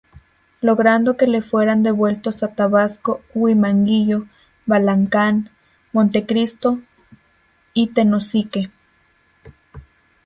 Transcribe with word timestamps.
Logrando 0.61 1.15
que 1.15 1.27
le 1.27 1.43
fueran 1.43 1.83
devueltos 1.83 2.41
a 2.41 2.47
Tabasco 2.55 3.21
Huimanguillo, 3.35 4.25
Balancán, 4.65 5.51
Montecristo, 5.93 6.79
y 7.75 7.89
Tenosique. 7.93 8.71